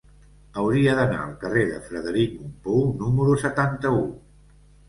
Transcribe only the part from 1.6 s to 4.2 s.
de Frederic Mompou número setanta-u.